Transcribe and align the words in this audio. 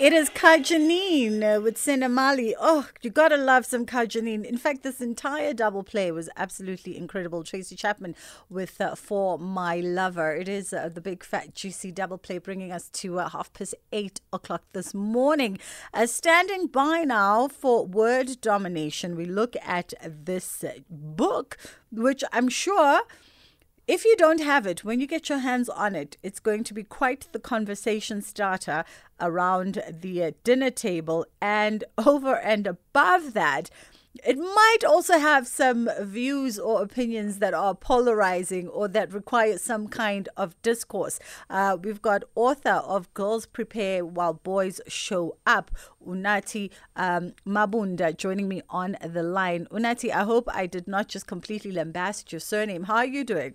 It 0.00 0.14
is 0.14 0.30
Kajanine 0.30 1.42
uh, 1.42 1.60
with 1.60 1.76
Senamali. 1.76 2.54
Oh, 2.58 2.88
you 3.02 3.10
gotta 3.10 3.36
love 3.36 3.66
some 3.66 3.84
Kajanine. 3.84 4.46
In 4.46 4.56
fact, 4.56 4.82
this 4.82 5.02
entire 5.02 5.52
double 5.52 5.82
play 5.82 6.10
was 6.10 6.30
absolutely 6.38 6.96
incredible. 6.96 7.44
Tracy 7.44 7.76
Chapman 7.76 8.16
with 8.48 8.80
uh, 8.80 8.94
For 8.94 9.38
My 9.38 9.76
Lover. 9.80 10.34
It 10.34 10.48
is 10.48 10.72
uh, 10.72 10.88
the 10.88 11.02
big 11.02 11.22
fat 11.22 11.54
juicy 11.54 11.92
double 11.92 12.16
play 12.16 12.38
bringing 12.38 12.72
us 12.72 12.88
to 12.88 13.20
uh, 13.20 13.28
half 13.28 13.52
past 13.52 13.74
eight 13.92 14.22
o'clock 14.32 14.62
this 14.72 14.94
morning. 14.94 15.58
Standing 16.06 16.68
by 16.68 17.04
now 17.04 17.46
for 17.48 17.84
word 17.84 18.40
domination, 18.40 19.16
we 19.16 19.26
look 19.26 19.54
at 19.62 19.92
this 20.02 20.64
uh, 20.64 20.78
book, 20.88 21.58
which 21.92 22.24
I'm 22.32 22.48
sure 22.48 23.02
if 23.90 24.04
you 24.04 24.14
don't 24.14 24.38
have 24.40 24.68
it, 24.68 24.84
when 24.84 25.00
you 25.00 25.06
get 25.08 25.28
your 25.28 25.38
hands 25.38 25.68
on 25.68 25.96
it, 25.96 26.16
it's 26.22 26.38
going 26.38 26.62
to 26.62 26.72
be 26.72 26.84
quite 26.84 27.26
the 27.32 27.40
conversation 27.40 28.22
starter 28.22 28.84
around 29.20 29.82
the 29.90 30.22
uh, 30.22 30.30
dinner 30.44 30.70
table. 30.70 31.26
And 31.42 31.82
over 32.06 32.36
and 32.36 32.68
above 32.68 33.32
that, 33.32 33.68
it 34.24 34.38
might 34.38 34.84
also 34.86 35.18
have 35.18 35.48
some 35.48 35.90
views 36.02 36.56
or 36.56 36.82
opinions 36.82 37.40
that 37.40 37.52
are 37.52 37.74
polarizing 37.74 38.68
or 38.68 38.86
that 38.86 39.12
require 39.12 39.58
some 39.58 39.88
kind 39.88 40.28
of 40.36 40.54
discourse. 40.62 41.18
Uh, 41.48 41.76
we've 41.82 42.00
got 42.00 42.22
author 42.36 42.82
of 42.86 43.12
Girls 43.12 43.44
Prepare 43.44 44.06
While 44.06 44.34
Boys 44.34 44.80
Show 44.86 45.36
Up, 45.48 45.72
Unathi 46.06 46.70
um, 46.94 47.32
Mabunda, 47.44 48.16
joining 48.16 48.46
me 48.46 48.62
on 48.70 48.96
the 49.04 49.24
line. 49.24 49.66
Unathi, 49.72 50.12
I 50.12 50.22
hope 50.22 50.48
I 50.52 50.66
did 50.66 50.86
not 50.86 51.08
just 51.08 51.26
completely 51.26 51.72
lambast 51.72 52.30
your 52.30 52.40
surname. 52.40 52.84
How 52.84 52.96
are 52.98 53.04
you 53.04 53.24
doing? 53.24 53.54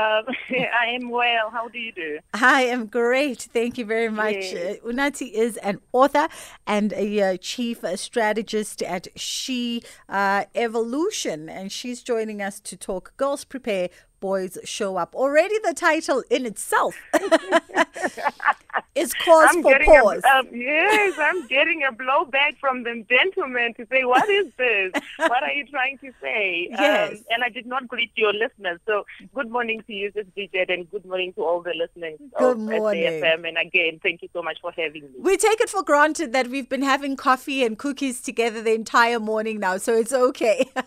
Um, 0.00 0.34
I 0.50 0.86
am 0.86 1.10
well. 1.10 1.50
How 1.50 1.68
do 1.68 1.78
you 1.78 1.92
do? 1.92 2.18
I 2.34 2.62
am 2.62 2.86
great. 2.86 3.42
Thank 3.52 3.78
you 3.78 3.84
very 3.84 4.08
much. 4.08 4.34
Yes. 4.34 4.78
Uh, 4.82 4.86
Unathi 4.88 5.32
is 5.32 5.56
an 5.58 5.80
author 5.92 6.28
and 6.66 6.92
a 6.94 7.20
uh, 7.20 7.36
chief 7.36 7.84
strategist 7.96 8.82
at 8.82 9.08
She 9.16 9.82
uh, 10.08 10.44
Evolution, 10.54 11.48
and 11.48 11.70
she's 11.70 12.02
joining 12.02 12.40
us 12.40 12.60
to 12.60 12.76
talk 12.76 13.16
Girls 13.16 13.44
Prepare 13.44 13.88
boys 14.20 14.58
show 14.64 14.96
up. 14.96 15.14
Already 15.14 15.58
the 15.64 15.74
title 15.74 16.22
in 16.30 16.46
itself 16.46 16.96
is 18.94 19.12
cause 19.14 19.48
I'm 19.50 19.62
for 19.62 19.78
pause. 19.84 20.22
A, 20.24 20.38
um, 20.38 20.48
yes, 20.52 21.18
I'm 21.18 21.46
getting 21.46 21.82
a 21.84 21.92
blowback 21.92 22.58
from 22.58 22.82
the 22.84 23.04
gentleman 23.08 23.74
to 23.74 23.86
say, 23.90 24.04
what 24.04 24.28
is 24.28 24.46
this? 24.56 24.92
what 25.18 25.42
are 25.42 25.52
you 25.52 25.66
trying 25.66 25.98
to 25.98 26.12
say? 26.20 26.68
Yes. 26.70 27.12
Um, 27.12 27.24
and 27.30 27.44
I 27.44 27.48
did 27.48 27.66
not 27.66 27.88
greet 27.88 28.12
your 28.16 28.32
listeners. 28.32 28.78
So 28.86 29.04
good 29.34 29.50
morning 29.50 29.82
to 29.86 29.92
you, 29.92 30.12
Sister 30.12 30.48
and 30.68 30.90
good 30.90 31.04
morning 31.04 31.32
to 31.34 31.42
all 31.42 31.60
the 31.62 31.74
listeners 31.74 32.18
good 32.38 32.52
of 32.52 32.58
morning. 32.58 33.02
SAFM. 33.04 33.48
And 33.48 33.58
again, 33.58 34.00
thank 34.02 34.22
you 34.22 34.28
so 34.32 34.42
much 34.42 34.58
for 34.60 34.72
having 34.72 35.02
me. 35.02 35.10
We 35.18 35.36
take 35.36 35.60
it 35.60 35.70
for 35.70 35.82
granted 35.82 36.32
that 36.32 36.48
we've 36.48 36.68
been 36.68 36.82
having 36.82 37.16
coffee 37.16 37.64
and 37.64 37.78
cookies 37.78 38.20
together 38.20 38.62
the 38.62 38.74
entire 38.74 39.20
morning 39.20 39.60
now, 39.60 39.78
so 39.78 39.94
it's 39.94 40.12
okay. 40.12 40.70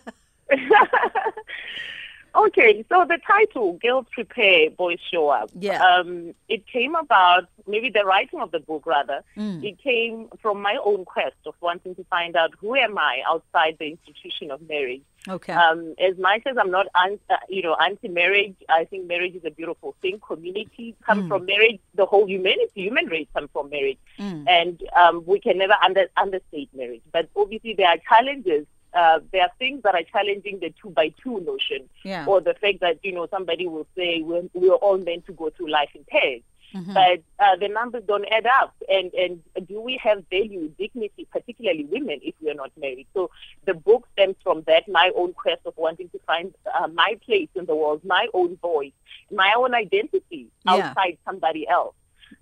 Okay, 2.34 2.84
so 2.88 3.04
the 3.08 3.18
title, 3.24 3.78
Girls 3.80 4.06
Prepare, 4.10 4.70
Boys 4.70 4.98
Show 5.12 5.28
Up. 5.28 5.50
Yeah. 5.56 5.80
Um, 5.84 6.34
it 6.48 6.66
came 6.66 6.96
about, 6.96 7.44
maybe 7.68 7.90
the 7.90 8.04
writing 8.04 8.40
of 8.40 8.50
the 8.50 8.58
book 8.58 8.86
rather, 8.86 9.22
mm. 9.36 9.62
it 9.62 9.78
came 9.78 10.28
from 10.42 10.60
my 10.60 10.76
own 10.84 11.04
quest 11.04 11.36
of 11.46 11.54
wanting 11.60 11.94
to 11.94 12.04
find 12.04 12.34
out 12.34 12.50
who 12.58 12.74
am 12.74 12.98
I 12.98 13.22
outside 13.28 13.76
the 13.78 13.86
institution 13.86 14.50
of 14.50 14.60
marriage. 14.68 15.02
Okay. 15.28 15.52
Um, 15.52 15.94
as 15.98 16.18
much 16.18 16.42
as 16.46 16.56
I'm 16.58 16.72
not, 16.72 16.86
un- 16.94 17.20
uh, 17.30 17.36
you 17.48 17.62
know, 17.62 17.76
anti-marriage, 17.76 18.56
I 18.68 18.84
think 18.84 19.06
marriage 19.06 19.36
is 19.36 19.44
a 19.44 19.50
beautiful 19.50 19.94
thing. 20.02 20.18
Community 20.26 20.96
comes 21.06 21.24
mm. 21.24 21.28
from 21.28 21.46
marriage. 21.46 21.78
The 21.94 22.04
whole 22.04 22.26
humanity, 22.26 22.72
human 22.74 23.06
race 23.06 23.28
come 23.32 23.48
from 23.52 23.70
marriage, 23.70 23.98
mm. 24.18 24.44
and 24.48 24.82
um, 25.00 25.22
we 25.24 25.38
can 25.38 25.56
never 25.56 25.74
under- 25.82 26.08
understate 26.16 26.68
marriage. 26.74 27.00
But 27.12 27.28
obviously, 27.36 27.74
there 27.74 27.88
are 27.88 27.96
challenges 28.08 28.66
uh, 28.94 29.20
there 29.32 29.42
are 29.42 29.50
things 29.58 29.82
that 29.82 29.94
are 29.94 30.02
challenging 30.02 30.60
the 30.60 30.72
two 30.80 30.90
by 30.90 31.12
two 31.22 31.40
notion, 31.40 31.88
yeah. 32.04 32.26
or 32.26 32.40
the 32.40 32.54
fact 32.54 32.80
that 32.80 32.98
you 33.02 33.12
know 33.12 33.26
somebody 33.30 33.66
will 33.66 33.86
say 33.96 34.22
we're, 34.22 34.48
we're 34.52 34.74
all 34.74 34.98
meant 34.98 35.26
to 35.26 35.32
go 35.32 35.50
through 35.50 35.70
life 35.70 35.90
in 35.94 36.04
pairs. 36.04 36.42
Mm-hmm. 36.74 36.92
But 36.92 37.22
uh, 37.38 37.56
the 37.60 37.68
numbers 37.68 38.02
don't 38.06 38.26
add 38.32 38.46
up. 38.46 38.74
And, 38.88 39.12
and 39.14 39.40
do 39.68 39.80
we 39.80 39.96
have 40.02 40.24
value, 40.28 40.68
dignity, 40.76 41.26
particularly 41.30 41.84
women, 41.84 42.18
if 42.22 42.34
we 42.42 42.50
are 42.50 42.54
not 42.54 42.72
married? 42.76 43.06
So 43.14 43.30
the 43.64 43.74
book 43.74 44.08
stems 44.12 44.34
from 44.42 44.62
that, 44.66 44.88
my 44.88 45.12
own 45.14 45.34
quest 45.34 45.60
of 45.66 45.74
wanting 45.76 46.08
to 46.08 46.18
find 46.26 46.52
uh, 46.76 46.88
my 46.88 47.16
place 47.24 47.48
in 47.54 47.66
the 47.66 47.76
world, 47.76 48.00
my 48.04 48.26
own 48.34 48.56
voice, 48.56 48.92
my 49.30 49.54
own 49.56 49.72
identity 49.72 50.48
outside 50.66 51.16
somebody 51.24 51.68
else 51.68 51.94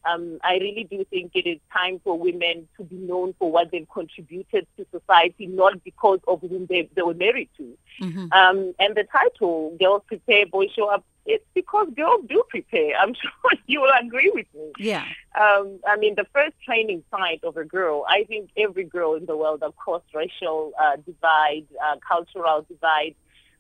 um, 0.05 0.39
I 0.43 0.55
really 0.55 0.87
do 0.91 1.05
think 1.11 1.33
it 1.35 1.47
is 1.47 1.59
time 1.73 2.01
for 2.03 2.19
women 2.19 2.69
to 2.77 2.85
be 2.85 2.97
known 2.97 3.35
for 3.39 3.51
what 3.51 3.71
they've 3.71 3.89
contributed 3.93 4.67
to 4.77 4.87
society, 4.91 5.47
not 5.47 5.83
because 5.85 6.21
of 6.27 6.41
whom 6.41 6.67
they, 6.67 6.89
they 6.95 7.03
were 7.03 7.15
married 7.15 7.49
to. 7.59 7.79
Mm-hmm. 8.01 8.33
Um, 8.33 8.75
and 8.79 8.95
the 8.97 9.05
title, 9.05 9.77
Girls 9.79 10.03
Prepare, 10.07 10.47
Boys 10.47 10.71
Show 10.75 10.89
Up, 10.89 11.05
it's 11.25 11.45
because 11.55 11.89
girls 11.95 12.25
do 12.29 12.43
prepare. 12.49 12.97
I'm 12.97 13.15
sure 13.23 13.61
you 13.67 13.81
will 13.81 13.93
agree 14.01 14.31
with 14.35 14.47
me. 14.55 14.73
Yeah. 14.79 15.05
Um, 15.39 15.79
I 15.87 15.97
mean, 15.97 16.15
the 16.17 16.27
first 16.33 16.55
training 16.65 17.05
site 17.11 17.45
of 17.45 17.57
a 17.57 17.65
girl, 17.65 18.05
I 18.09 18.25
think 18.25 18.51
every 18.57 18.85
girl 18.85 19.15
in 19.15 19.27
the 19.27 19.37
world, 19.37 19.63
across 19.63 20.03
racial 20.15 20.73
uh, 20.81 20.97
divide, 20.97 21.67
uh, 21.85 21.97
cultural 22.07 22.67
divide, 22.69 23.15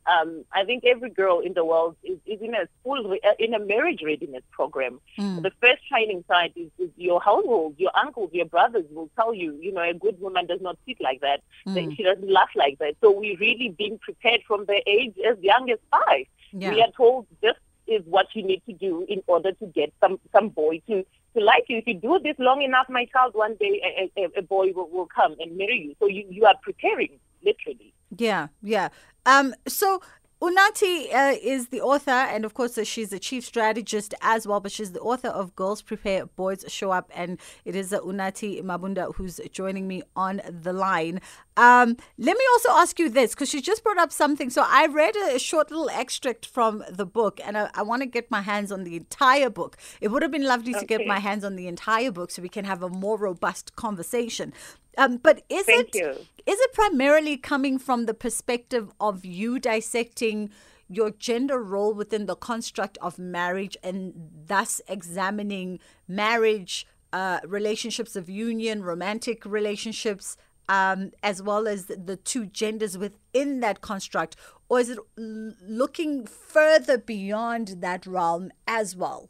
um, 0.06 0.44
I 0.52 0.64
think 0.64 0.84
every 0.84 1.10
girl 1.10 1.40
in 1.40 1.54
the 1.54 1.64
world 1.64 1.96
is, 2.02 2.18
is 2.26 2.40
in 2.40 2.54
a 2.54 2.66
school, 2.80 3.08
re- 3.08 3.20
uh, 3.24 3.34
in 3.38 3.54
a 3.54 3.58
marriage 3.58 4.00
readiness 4.04 4.42
program. 4.50 5.00
Mm. 5.18 5.42
The 5.42 5.52
first 5.60 5.86
training 5.88 6.24
site 6.26 6.52
is, 6.56 6.70
is, 6.78 6.90
your 6.96 7.20
household, 7.20 7.76
your 7.78 7.92
uncles, 7.96 8.30
your 8.32 8.46
brothers 8.46 8.84
will 8.90 9.10
tell 9.16 9.32
you, 9.34 9.56
you 9.60 9.72
know, 9.72 9.82
a 9.82 9.94
good 9.94 10.20
woman 10.20 10.46
does 10.46 10.60
not 10.60 10.76
sit 10.86 11.00
like 11.00 11.20
that. 11.20 11.42
Mm. 11.66 11.96
She 11.96 12.02
doesn't 12.02 12.30
laugh 12.30 12.50
like 12.56 12.78
that. 12.78 12.94
So 13.00 13.10
we're 13.10 13.38
really 13.38 13.74
being 13.76 13.98
prepared 13.98 14.42
from 14.46 14.66
the 14.66 14.82
age 14.86 15.14
as 15.28 15.38
young 15.40 15.70
as 15.70 15.78
five. 15.90 16.26
Yeah. 16.52 16.70
We 16.70 16.82
are 16.82 16.90
told 16.96 17.26
this 17.40 17.54
is 17.86 18.02
what 18.06 18.26
you 18.34 18.42
need 18.42 18.62
to 18.66 18.72
do 18.72 19.04
in 19.08 19.22
order 19.26 19.52
to 19.52 19.66
get 19.66 19.92
some 20.00 20.20
some 20.32 20.48
boy 20.50 20.80
to 20.88 21.04
to 21.34 21.40
like 21.40 21.64
you. 21.68 21.78
If 21.78 21.86
you 21.86 21.94
do 21.94 22.20
this 22.22 22.36
long 22.38 22.62
enough, 22.62 22.86
my 22.88 23.06
child, 23.06 23.34
one 23.34 23.56
day 23.58 23.80
a, 24.16 24.20
a, 24.20 24.28
a 24.38 24.42
boy 24.42 24.72
will, 24.72 24.88
will 24.88 25.06
come 25.06 25.34
and 25.40 25.56
marry 25.56 25.80
you. 25.80 25.94
So 25.98 26.06
you, 26.06 26.24
you 26.28 26.44
are 26.44 26.54
preparing 26.62 27.18
literally. 27.44 27.92
Yeah, 28.16 28.48
yeah. 28.62 28.88
Um, 29.26 29.54
so 29.66 30.00
Unathi 30.42 31.14
uh, 31.14 31.36
is 31.40 31.68
the 31.68 31.80
author, 31.80 32.10
and 32.10 32.44
of 32.44 32.52
course, 32.52 32.76
uh, 32.76 32.82
she's 32.82 33.12
a 33.12 33.20
chief 33.20 33.44
strategist 33.44 34.12
as 34.22 34.44
well. 34.44 34.58
But 34.58 34.72
she's 34.72 34.90
the 34.90 34.98
author 34.98 35.28
of 35.28 35.54
Girls 35.54 35.82
Prepare, 35.82 36.26
Boys 36.26 36.64
Show 36.66 36.90
Up, 36.90 37.08
and 37.14 37.38
it 37.64 37.76
is 37.76 37.92
uh, 37.92 38.00
Unathi 38.00 38.60
Mabunda 38.60 39.14
who's 39.14 39.38
joining 39.52 39.86
me 39.86 40.02
on 40.16 40.42
the 40.48 40.72
line. 40.72 41.20
Um, 41.56 41.96
let 42.18 42.36
me 42.36 42.44
also 42.54 42.70
ask 42.72 42.98
you 42.98 43.08
this 43.08 43.34
because 43.34 43.50
she 43.50 43.60
just 43.60 43.84
brought 43.84 43.98
up 43.98 44.10
something. 44.10 44.50
So 44.50 44.64
I 44.66 44.86
read 44.86 45.14
a 45.14 45.38
short 45.38 45.70
little 45.70 45.90
extract 45.90 46.44
from 46.44 46.82
the 46.90 47.06
book, 47.06 47.38
and 47.44 47.56
I, 47.56 47.70
I 47.74 47.82
want 47.82 48.02
to 48.02 48.06
get 48.06 48.28
my 48.28 48.40
hands 48.40 48.72
on 48.72 48.82
the 48.82 48.96
entire 48.96 49.48
book. 49.48 49.76
It 50.00 50.08
would 50.08 50.22
have 50.22 50.32
been 50.32 50.42
lovely 50.44 50.72
okay. 50.74 50.80
to 50.80 50.86
get 50.86 51.06
my 51.06 51.20
hands 51.20 51.44
on 51.44 51.54
the 51.54 51.68
entire 51.68 52.10
book 52.10 52.32
so 52.32 52.42
we 52.42 52.48
can 52.48 52.64
have 52.64 52.82
a 52.82 52.88
more 52.88 53.16
robust 53.16 53.76
conversation. 53.76 54.52
Um, 54.98 55.18
but 55.18 55.42
is 55.48 55.66
Thank 55.66 55.94
it 55.94 55.94
you. 55.94 56.14
Is 56.46 56.58
it 56.58 56.72
primarily 56.72 57.36
coming 57.36 57.78
from 57.78 58.06
the 58.06 58.14
perspective 58.14 58.90
of 59.00 59.24
you 59.24 59.58
dissecting 59.58 60.50
your 60.88 61.10
gender 61.10 61.62
role 61.62 61.94
within 61.94 62.26
the 62.26 62.36
construct 62.36 62.98
of 63.00 63.18
marriage 63.18 63.76
and 63.82 64.12
thus 64.46 64.80
examining 64.88 65.78
marriage, 66.06 66.86
uh, 67.12 67.40
relationships 67.46 68.16
of 68.16 68.28
union, 68.28 68.82
romantic 68.82 69.44
relationships, 69.46 70.36
um, 70.68 71.12
as 71.22 71.42
well 71.42 71.66
as 71.66 71.86
the, 71.86 72.16
two 72.16 72.46
genders 72.46 72.98
within 72.98 73.60
that 73.60 73.80
construct? 73.80 74.36
Or 74.68 74.80
is 74.80 74.90
it 74.90 74.98
looking 75.16 76.26
further 76.26 76.98
beyond 76.98 77.76
that 77.80 78.06
realm 78.06 78.50
as 78.66 78.96
well? 78.96 79.28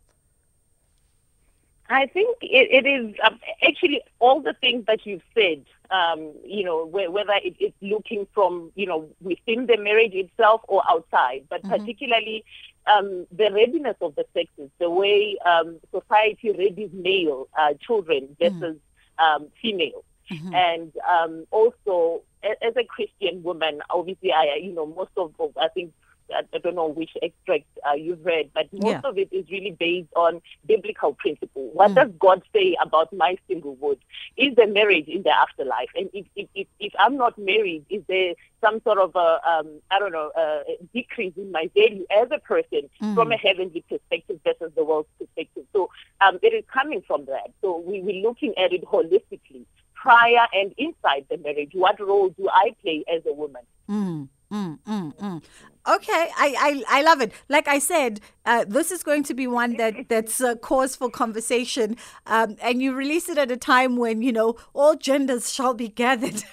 I 1.88 2.06
think 2.06 2.38
it, 2.40 2.84
it 2.84 2.88
is 2.88 3.14
um, 3.24 3.38
actually 3.62 4.00
all 4.18 4.40
the 4.40 4.54
things 4.54 4.84
that 4.86 5.04
you've 5.04 5.22
said. 5.34 5.64
Um, 5.92 6.32
you 6.44 6.64
know, 6.64 6.86
whether 6.86 7.34
it, 7.44 7.54
it's 7.60 7.76
looking 7.82 8.26
from 8.34 8.72
you 8.74 8.86
know 8.86 9.08
within 9.20 9.66
the 9.66 9.76
marriage 9.76 10.14
itself 10.14 10.62
or 10.68 10.82
outside, 10.88 11.44
but 11.50 11.62
Mhm. 11.62 11.68
particularly 11.68 12.44
um, 12.86 13.26
the 13.30 13.50
readiness 13.52 13.96
of 14.00 14.14
the 14.14 14.24
sexes, 14.34 14.70
the 14.78 14.88
way 14.90 15.36
um, 15.44 15.78
society 15.90 16.48
readies 16.52 16.92
male 16.94 17.46
uh, 17.58 17.74
children 17.86 18.36
versus 18.40 18.76
um, 19.18 19.48
female, 19.60 20.02
Mhm. 20.30 20.54
and 20.54 20.92
um, 21.08 21.46
also 21.50 22.22
as 22.42 22.74
a 22.76 22.84
Christian 22.84 23.42
woman, 23.42 23.82
obviously, 23.90 24.32
I 24.32 24.58
you 24.62 24.72
know 24.72 24.86
most 24.86 25.10
of- 25.16 25.34
I 25.60 25.68
think 25.68 25.92
I 26.34 26.58
don't 26.58 26.74
know 26.74 26.88
which 26.88 27.10
extract 27.22 27.64
uh, 27.88 27.94
you've 27.94 28.24
read, 28.24 28.50
but 28.54 28.72
most 28.72 28.86
Yeah. 28.88 29.00
of 29.10 29.18
it 29.18 29.28
is 29.32 29.44
really 29.50 29.72
based 29.78 30.12
on 30.16 30.40
biblical 30.66 31.14
principle. 31.14 31.70
What 31.72 31.92
Mm. 31.92 31.94
does 31.96 32.10
God 32.18 32.42
say 32.52 32.76
about 32.82 33.12
my 33.12 33.36
singlehood? 33.48 33.98
Is 34.36 34.54
there 34.56 34.66
marriage 34.66 35.08
in 35.08 35.22
the 35.22 35.30
afterlife? 35.36 35.90
And 35.94 36.08
if, 36.12 36.26
if, 36.36 36.48
if, 36.54 36.66
if 36.80 36.92
I'm 36.98 37.16
not 37.16 37.36
married, 37.38 37.84
is 37.90 38.02
there 38.08 38.34
some 38.60 38.80
sort 38.82 38.98
of 38.98 39.14
a, 39.16 39.40
um, 39.50 39.80
I 39.90 39.98
don't 39.98 40.12
know, 40.12 40.30
a 40.36 40.62
decrease 40.92 41.34
in 41.36 41.50
my 41.52 41.70
value 41.74 42.06
as 42.10 42.28
a 42.30 42.38
person 42.38 42.88
Mm. 43.00 43.14
from 43.14 43.32
a 43.32 43.36
heavenly 43.36 43.84
perspective 43.88 44.40
versus 44.44 44.72
the 44.74 44.84
world's 44.84 45.08
perspective? 45.18 45.64
So 45.72 45.90
um, 46.20 46.38
it 46.42 46.52
is 46.54 46.64
coming 46.72 47.02
from 47.06 47.24
that. 47.26 47.50
So 47.60 47.78
we, 47.78 48.00
we're 48.00 48.22
looking 48.22 48.54
at 48.56 48.72
it 48.72 48.84
holistically, 48.84 49.64
prior 49.94 50.46
and 50.52 50.72
inside 50.78 51.26
the 51.30 51.36
marriage. 51.36 51.70
What 51.74 52.00
role 52.00 52.30
do 52.30 52.48
I 52.50 52.74
play 52.82 53.04
as 53.12 53.22
a 53.26 53.32
woman? 53.32 53.62
Mm, 53.88 54.28
mm, 54.52 54.78
mm, 54.86 55.16
mm. 55.16 55.42
Okay, 55.84 56.28
I, 56.36 56.84
I, 56.88 57.00
I 57.00 57.02
love 57.02 57.20
it. 57.20 57.32
Like 57.48 57.66
I 57.66 57.80
said, 57.80 58.20
uh, 58.46 58.64
this 58.68 58.92
is 58.92 59.02
going 59.02 59.24
to 59.24 59.34
be 59.34 59.48
one 59.48 59.76
that 59.78 59.94
that's 60.08 60.40
a 60.40 60.54
cause 60.54 60.94
for 60.94 61.10
conversation, 61.10 61.96
um, 62.26 62.56
and 62.62 62.80
you 62.80 62.94
release 62.94 63.28
it 63.28 63.36
at 63.36 63.50
a 63.50 63.56
time 63.56 63.96
when 63.96 64.22
you 64.22 64.32
know 64.32 64.54
all 64.74 64.94
genders 64.94 65.52
shall 65.52 65.74
be 65.74 65.88
gathered. 65.88 66.42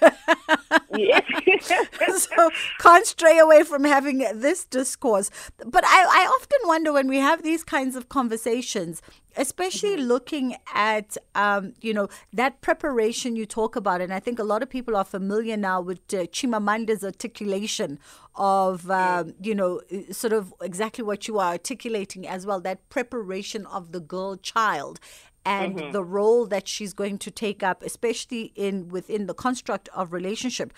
So 2.16 2.50
can't 2.78 3.06
stray 3.06 3.38
away 3.38 3.62
from 3.62 3.84
having 3.84 4.18
this 4.18 4.64
discourse. 4.64 5.30
But 5.64 5.84
I, 5.84 6.02
I 6.02 6.26
often 6.26 6.58
wonder 6.64 6.92
when 6.92 7.08
we 7.08 7.18
have 7.18 7.42
these 7.42 7.62
kinds 7.62 7.96
of 7.96 8.08
conversations, 8.08 9.02
especially 9.40 9.96
looking 9.96 10.54
at 10.74 11.16
um, 11.34 11.72
you 11.80 11.94
know 11.94 12.08
that 12.32 12.60
preparation 12.60 13.34
you 13.34 13.46
talk 13.46 13.74
about, 13.74 14.00
and 14.02 14.12
I 14.12 14.20
think 14.20 14.38
a 14.38 14.44
lot 14.44 14.62
of 14.62 14.68
people 14.68 14.94
are 14.94 15.04
familiar 15.04 15.56
now 15.56 15.80
with 15.80 16.00
uh, 16.12 16.26
Chimamanda's 16.26 17.02
articulation 17.02 17.98
of 18.36 18.90
um, 18.90 19.34
you 19.42 19.54
know 19.54 19.80
sort 20.12 20.34
of 20.34 20.54
exactly 20.60 21.02
what 21.02 21.26
you 21.26 21.38
are 21.38 21.52
articulating 21.52 22.28
as 22.28 22.46
well 22.46 22.60
that 22.60 22.86
preparation 22.90 23.66
of 23.66 23.92
the 23.92 24.00
girl 24.00 24.36
child 24.36 25.00
and 25.46 25.90
the 25.92 26.04
role 26.04 26.44
that 26.44 26.68
she's 26.68 26.92
going 26.92 27.16
to 27.16 27.30
take 27.30 27.62
up 27.62 27.82
especially 27.82 28.52
in 28.54 28.88
within 28.88 29.26
the 29.26 29.34
construct 29.34 29.88
of 29.94 30.12
relationship. 30.12 30.72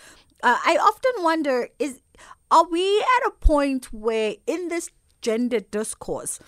Uh, 0.44 0.58
i 0.64 0.76
often 0.76 1.22
wonder 1.22 1.68
is 1.78 2.00
are 2.50 2.66
we 2.68 3.00
at 3.00 3.26
a 3.26 3.30
point 3.40 3.92
where 3.92 4.34
in 4.46 4.68
this 4.68 4.90
gender 5.20 5.60
discourse 5.60 6.38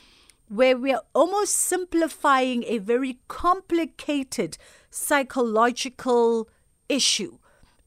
where 0.48 0.76
we're 0.76 1.00
almost 1.14 1.54
simplifying 1.54 2.64
a 2.64 2.78
very 2.78 3.18
complicated 3.28 4.56
psychological 4.90 6.48
issue. 6.88 7.38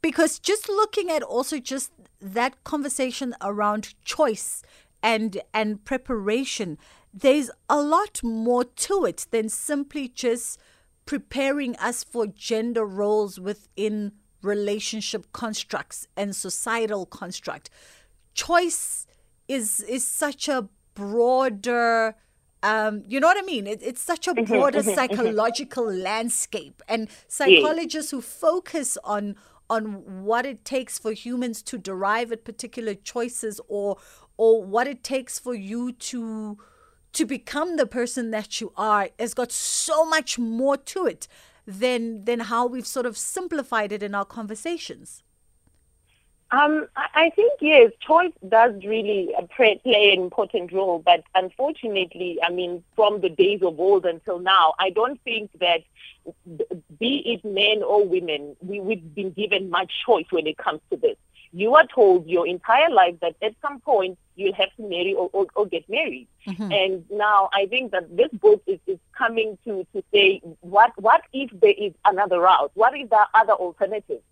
Because 0.01 0.39
just 0.39 0.69
looking 0.69 1.09
at 1.09 1.23
also 1.23 1.59
just 1.59 1.91
that 2.21 2.63
conversation 2.63 3.35
around 3.41 3.93
choice 4.03 4.63
and 5.03 5.39
and 5.53 5.85
preparation 5.85 6.77
there's 7.13 7.49
a 7.69 7.81
lot 7.81 8.21
more 8.23 8.63
to 8.63 9.05
it 9.05 9.25
than 9.31 9.49
simply 9.49 10.07
just 10.07 10.59
preparing 11.05 11.75
us 11.77 12.03
for 12.03 12.27
gender 12.27 12.85
roles 12.85 13.39
within 13.39 14.11
relationship 14.41 15.25
constructs 15.33 16.07
and 16.15 16.35
societal 16.35 17.05
construct. 17.05 17.69
Choice 18.33 19.07
is 19.47 19.81
is 19.81 20.05
such 20.05 20.47
a 20.47 20.69
broader 20.93 22.15
um, 22.67 23.03
you 23.07 23.19
know 23.19 23.27
what 23.27 23.37
I 23.37 23.45
mean? 23.45 23.65
It, 23.67 23.81
it's 23.81 24.01
such 24.01 24.27
a 24.27 24.33
mm-hmm, 24.33 24.51
broader 24.51 24.79
mm-hmm, 24.79 24.89
mm-hmm. 24.89 24.95
psychological 24.95 25.85
landscape, 25.85 26.81
and 26.87 27.07
psychologists 27.27 28.11
who 28.11 28.21
focus 28.21 28.97
on 29.03 29.35
on 29.69 30.23
what 30.23 30.45
it 30.45 30.63
takes 30.63 30.97
for 30.97 31.11
humans 31.11 31.61
to 31.61 31.77
derive 31.77 32.31
at 32.31 32.45
particular 32.45 32.93
choices, 32.93 33.61
or 33.67 33.97
or 34.37 34.63
what 34.63 34.87
it 34.87 35.03
takes 35.03 35.39
for 35.39 35.55
you 35.55 35.91
to 35.93 36.57
to 37.13 37.25
become 37.25 37.77
the 37.77 37.87
person 37.87 38.31
that 38.31 38.59
you 38.61 38.71
are, 38.75 39.09
has 39.17 39.33
got 39.33 39.51
so 39.51 40.05
much 40.05 40.37
more 40.37 40.77
to 40.77 41.05
it 41.05 41.27
than 41.65 42.25
than 42.25 42.41
how 42.41 42.67
we've 42.67 42.87
sort 42.87 43.05
of 43.05 43.17
simplified 43.17 43.91
it 43.91 44.03
in 44.03 44.13
our 44.13 44.25
conversations. 44.25 45.23
Um, 46.49 46.87
I 46.95 47.29
think 47.35 47.53
yes, 47.59 47.91
choice 47.99 48.31
does 48.47 48.73
really 48.85 49.29
uh, 49.37 49.41
play 49.53 49.79
play 49.83 50.13
an 50.13 50.21
important 50.21 50.71
role, 50.71 50.99
but 50.99 51.23
unfortunately, 51.35 52.39
I 52.41 52.51
mean, 52.51 52.83
from 52.95 53.19
the 53.19 53.29
days 53.29 53.61
of 53.63 53.79
old 53.79 54.05
until 54.05 54.39
now, 54.39 54.73
I 54.79 54.91
don't 54.91 55.21
think 55.23 55.51
that 55.59 55.81
be 56.99 57.23
it 57.25 57.43
men 57.43 57.83
or 57.83 58.05
women, 58.05 58.55
we, 58.61 58.79
we've 58.79 59.13
been 59.13 59.31
given 59.31 59.69
much 59.69 59.91
choice 60.05 60.25
when 60.29 60.47
it 60.47 60.57
comes 60.57 60.79
to 60.89 60.97
this. 60.97 61.17
You 61.51 61.75
are 61.75 61.87
told 61.87 62.27
your 62.27 62.45
entire 62.47 62.89
life 62.89 63.15
that 63.21 63.35
at 63.41 63.55
some 63.61 63.79
point 63.81 64.17
you'll 64.35 64.53
have 64.53 64.73
to 64.77 64.83
marry 64.83 65.13
or, 65.13 65.29
or, 65.33 65.47
or 65.55 65.65
get 65.65 65.89
married. 65.89 66.27
And 66.71 67.03
now 67.09 67.49
I 67.53 67.65
think 67.65 67.91
that 67.91 68.15
this 68.15 68.29
book 68.31 68.61
is, 68.67 68.79
is 68.85 68.99
coming 69.17 69.57
to, 69.65 69.85
to 69.93 70.03
say, 70.13 70.41
what, 70.61 70.91
what 71.01 71.21
if 71.33 71.49
there 71.59 71.73
is 71.77 71.93
another 72.05 72.39
route? 72.41 72.71
What 72.75 72.95
if 72.95 73.09
there 73.09 73.19
are 73.19 73.29
other 73.33 73.53
alternatives? 73.53 74.23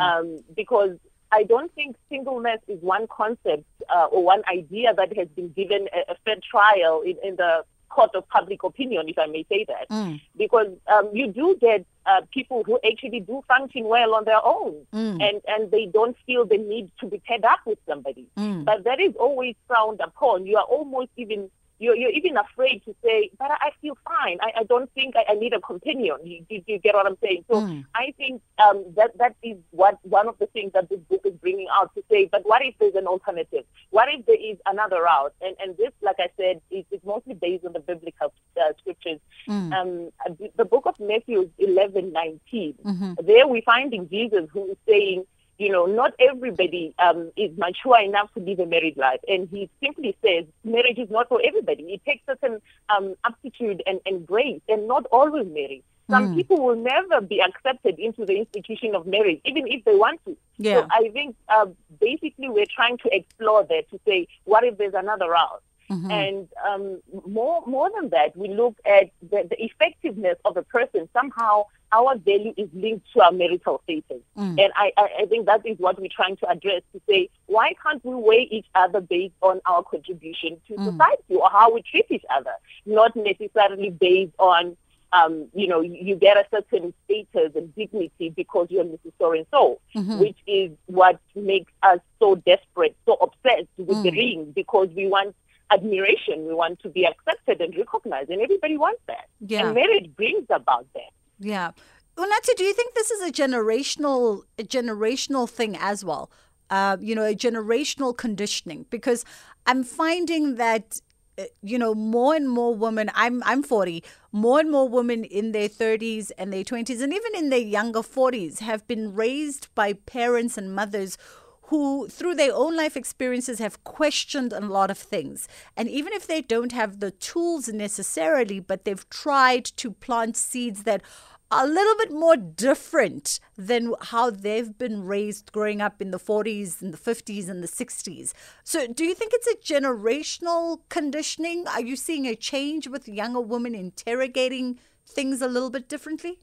Um, 0.00 0.44
because 0.54 0.96
I 1.32 1.42
don't 1.42 1.72
think 1.74 1.96
singleness 2.08 2.60
is 2.68 2.80
one 2.82 3.06
concept 3.08 3.64
uh, 3.94 4.06
or 4.06 4.24
one 4.24 4.42
idea 4.52 4.94
that 4.94 5.16
has 5.16 5.28
been 5.28 5.48
given 5.50 5.88
a, 5.94 6.12
a 6.12 6.16
fair 6.24 6.36
trial 6.50 7.02
in, 7.02 7.16
in 7.22 7.36
the 7.36 7.64
court 7.88 8.10
of 8.14 8.28
public 8.28 8.62
opinion, 8.62 9.08
if 9.08 9.18
I 9.18 9.26
may 9.26 9.44
say 9.48 9.64
that. 9.68 9.88
Mm. 9.90 10.20
Because 10.36 10.68
um, 10.92 11.08
you 11.12 11.28
do 11.28 11.56
get 11.60 11.86
uh, 12.04 12.20
people 12.32 12.62
who 12.64 12.78
actually 12.90 13.20
do 13.20 13.42
function 13.48 13.84
well 13.84 14.14
on 14.14 14.24
their 14.24 14.44
own 14.44 14.74
Mm. 14.92 15.20
and, 15.22 15.40
and 15.48 15.70
they 15.70 15.86
don't 15.86 16.16
feel 16.26 16.44
the 16.44 16.58
need 16.58 16.90
to 17.00 17.06
be 17.06 17.18
paired 17.26 17.44
up 17.44 17.60
with 17.66 17.78
somebody. 17.88 18.26
Mm. 18.36 18.64
But 18.64 18.84
that 18.84 19.00
is 19.00 19.14
always 19.16 19.54
frowned 19.66 20.00
upon. 20.00 20.46
You 20.46 20.56
are 20.58 20.64
almost 20.64 21.10
even 21.16 21.50
you're, 21.78 21.96
you're 21.96 22.10
even 22.10 22.36
afraid 22.36 22.82
to 22.86 22.94
say, 23.04 23.30
but 23.38 23.50
I 23.50 23.70
feel 23.82 23.96
fine. 24.04 24.38
I, 24.40 24.60
I 24.60 24.64
don't 24.64 24.90
think 24.92 25.14
I, 25.16 25.32
I 25.32 25.34
need 25.34 25.52
a 25.52 25.60
companion. 25.60 26.16
You, 26.24 26.44
you, 26.48 26.62
you 26.66 26.78
get 26.78 26.94
what 26.94 27.06
I'm 27.06 27.18
saying? 27.22 27.44
So 27.50 27.56
Mm. 27.56 27.84
I 27.94 28.12
think 28.18 28.42
um, 28.64 28.84
that 28.96 29.16
that 29.18 29.34
is 29.42 29.56
what 29.70 29.98
one 30.02 30.28
of 30.28 30.38
the 30.38 30.46
things 30.46 30.72
that 30.74 30.88
this 30.90 31.00
book 31.08 31.22
is 31.24 31.32
bringing 31.34 31.66
out 31.72 31.94
to 31.94 32.02
say. 32.10 32.26
But 32.30 32.42
what 32.44 32.62
if 32.62 32.74
there's 32.78 32.94
an 32.94 33.06
alternative? 33.06 33.64
What 33.90 34.08
if 34.12 34.26
there 34.26 34.36
is 34.40 34.58
another 34.66 35.02
route? 35.02 35.32
And 35.40 35.56
and 35.62 35.76
this, 35.76 35.92
like 36.02 36.16
I 36.18 36.28
said, 36.36 36.60
is, 36.70 36.84
is 36.90 37.00
mostly 37.04 37.34
based 37.34 37.64
on 37.64 37.72
the 37.72 37.80
biblical 37.80 38.32
uh, 38.60 38.72
scriptures. 38.78 39.20
Mm. 39.48 39.72
Um, 39.72 40.38
the 40.56 40.64
book 40.64 40.84
of 40.86 40.94
Matthew 41.00 41.50
11, 41.58 42.12
19. 42.12 42.74
Mhm. 42.84 43.26
There 43.26 43.46
we 43.48 43.60
find 43.62 43.92
in 43.94 44.08
Jesus 44.08 44.48
who 44.52 44.70
is 44.70 44.76
saying, 44.88 45.24
you 45.58 45.70
know, 45.70 45.86
not 45.86 46.12
everybody 46.18 46.94
um, 46.98 47.30
is 47.36 47.50
mature 47.56 48.00
enough 48.00 48.32
to 48.34 48.40
live 48.40 48.58
a 48.60 48.66
married 48.66 48.96
life. 48.96 49.20
And 49.28 49.48
he 49.50 49.70
simply 49.82 50.16
says 50.24 50.44
marriage 50.64 50.98
is 50.98 51.10
not 51.10 51.28
for 51.28 51.40
everybody. 51.44 51.82
It 51.94 52.04
takes 52.04 52.24
certain 52.26 52.60
um, 52.94 53.14
aptitude 53.24 53.82
and, 53.86 54.00
and 54.06 54.26
grace, 54.26 54.60
and 54.68 54.86
not 54.88 55.06
always 55.06 55.46
marry. 55.46 55.82
Some 56.08 56.28
Mm. 56.28 56.36
people 56.36 56.58
will 56.64 56.76
never 56.76 57.20
be 57.20 57.40
accepted 57.42 57.98
into 57.98 58.24
the 58.24 58.36
institution 58.36 58.94
of 58.94 59.06
marriage, 59.08 59.40
even 59.44 59.66
if 59.66 59.84
they 59.84 59.96
want 59.96 60.20
to. 60.26 60.36
Yeah. 60.56 60.82
So 60.82 60.86
I 60.90 61.08
think 61.08 61.34
uh, 61.48 61.66
basically 62.00 62.48
we're 62.48 62.72
trying 62.72 62.98
to 62.98 63.08
explore 63.12 63.64
that 63.64 63.90
to 63.90 63.98
say, 64.06 64.28
what 64.44 64.62
if 64.62 64.78
there's 64.78 64.94
another 64.94 65.28
route? 65.30 65.62
Mhm. 65.90 66.10
And 66.12 66.48
um, 66.68 67.00
more 67.26 67.62
more 67.66 67.90
than 67.94 68.10
that, 68.10 68.36
we 68.36 68.48
look 68.48 68.76
at 68.84 69.10
the, 69.22 69.46
the 69.50 69.56
effectiveness 69.64 70.36
of 70.44 70.56
a 70.56 70.62
person. 70.62 71.08
Somehow, 71.12 71.66
our 71.92 72.16
value 72.18 72.52
is 72.56 72.68
linked 72.74 73.06
to 73.12 73.22
our 73.22 73.32
marital 73.32 73.80
status, 73.84 74.22
Mm. 74.36 74.60
and 74.62 74.72
I, 74.76 74.92
I, 74.96 75.08
I 75.20 75.26
think 75.26 75.46
that 75.46 75.64
is 75.66 75.78
what 75.78 75.98
we're 76.00 76.08
trying 76.14 76.36
to 76.38 76.48
address. 76.48 76.82
To 76.92 77.00
say, 77.08 77.28
why 77.46 77.74
can't 77.82 78.04
we 78.04 78.14
weigh 78.14 78.48
each 78.50 78.66
other 78.74 79.00
based 79.00 79.34
on 79.42 79.60
our 79.66 79.82
contribution 79.82 80.60
to 80.68 80.74
Mm. 80.74 80.92
society 80.92 81.34
or 81.36 81.48
how 81.50 81.72
we 81.72 81.82
treat 81.82 82.06
each 82.10 82.24
other, 82.34 82.52
not 82.84 83.14
necessarily 83.16 83.90
based 83.90 84.34
on. 84.38 84.76
Um, 85.12 85.46
you 85.54 85.68
know, 85.68 85.80
you, 85.80 86.16
get 86.16 86.36
a 86.36 86.44
certain 86.50 86.92
status 87.04 87.52
and 87.54 87.72
dignity 87.76 88.28
because 88.30 88.66
you're 88.70 88.84
Mrs. 88.84 89.12
So 89.20 89.32
and 89.32 89.46
so, 89.52 89.78
Mhm. 89.94 90.18
which 90.18 90.36
is 90.48 90.72
what 90.86 91.20
makes 91.36 91.72
us 91.84 92.00
so 92.18 92.34
desperate, 92.34 92.96
so 93.06 93.14
obsessed 93.14 93.68
with 93.78 94.02
the 94.02 94.10
Mm. 94.10 94.16
ring 94.16 94.52
because 94.54 94.88
we 94.90 95.06
want 95.06 95.34
admiration. 95.70 96.46
We 96.46 96.54
want 96.54 96.80
to 96.80 96.88
be 96.88 97.06
accepted 97.06 97.60
and 97.60 97.74
recognized, 97.76 98.30
and 98.30 98.42
everybody 98.42 98.76
wants 98.76 99.00
that. 99.06 99.26
Yeah. 99.40 99.66
And 99.66 99.74
marriage 99.74 100.14
brings 100.16 100.46
about 100.50 100.86
that. 100.94 101.12
Yeah. 101.38 101.72
Unathi, 102.16 102.54
do 102.56 102.64
you 102.64 102.72
think 102.72 102.94
this 102.94 103.10
is 103.10 103.22
a 103.28 103.30
generational 103.32 104.42
a 104.58 104.62
generational 104.64 105.48
thing 105.48 105.76
as 105.78 106.04
well? 106.04 106.30
Uh, 106.70 106.96
you 107.00 107.14
know, 107.14 107.24
a 107.24 107.34
generational 107.34 108.16
conditioning 108.16 108.86
because 108.90 109.24
I'm 109.66 109.84
finding 109.84 110.56
that 110.56 111.00
uh, 111.38 111.44
you 111.62 111.78
know 111.78 111.94
more 111.94 112.34
and 112.34 112.48
more 112.48 112.74
women 112.74 113.10
I'm 113.14 113.42
I'm 113.44 113.62
40 113.62 114.02
more 114.32 114.60
and 114.60 114.70
more 114.70 114.88
women 114.88 115.24
in 115.24 115.52
their 115.52 115.68
30s 115.68 116.32
and 116.38 116.52
their 116.52 116.64
20s 116.64 117.02
and 117.02 117.12
even 117.12 117.34
in 117.36 117.50
their 117.50 117.58
younger 117.60 118.02
40s 118.02 118.60
have 118.60 118.86
been 118.88 119.14
raised 119.14 119.68
by 119.74 119.92
parents 119.92 120.56
and 120.56 120.74
mothers 120.74 121.18
who, 121.66 122.08
through 122.08 122.34
their 122.34 122.54
own 122.54 122.76
life 122.76 122.96
experiences, 122.96 123.58
have 123.58 123.82
questioned 123.82 124.52
a 124.52 124.60
lot 124.60 124.90
of 124.90 124.98
things. 124.98 125.48
And 125.76 125.88
even 125.88 126.12
if 126.12 126.26
they 126.26 126.40
don't 126.40 126.72
have 126.72 127.00
the 127.00 127.10
tools 127.10 127.68
necessarily, 127.68 128.60
but 128.60 128.84
they've 128.84 129.08
tried 129.10 129.64
to 129.64 129.90
plant 129.90 130.36
seeds 130.36 130.84
that 130.84 131.02
are 131.50 131.64
a 131.64 131.68
little 131.68 131.96
bit 131.96 132.12
more 132.12 132.36
different 132.36 133.38
than 133.56 133.94
how 134.00 134.30
they've 134.30 134.76
been 134.78 135.04
raised 135.04 135.52
growing 135.52 135.80
up 135.80 136.02
in 136.02 136.10
the 136.10 136.18
40s 136.18 136.82
and 136.82 136.92
the 136.92 136.98
50s 136.98 137.48
and 137.48 137.62
the 137.62 137.68
60s. 137.68 138.32
So, 138.64 138.86
do 138.86 139.04
you 139.04 139.14
think 139.14 139.32
it's 139.34 139.46
a 139.46 139.56
generational 139.56 140.80
conditioning? 140.88 141.66
Are 141.68 141.82
you 141.82 141.96
seeing 141.96 142.26
a 142.26 142.34
change 142.34 142.88
with 142.88 143.08
younger 143.08 143.40
women 143.40 143.74
interrogating 143.74 144.78
things 145.06 145.40
a 145.40 145.48
little 145.48 145.70
bit 145.70 145.88
differently? 145.88 146.40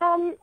Um, 0.00 0.36